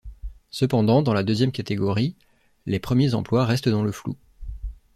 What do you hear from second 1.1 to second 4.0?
la deuxième catégorie, les premiers emplois restent dans le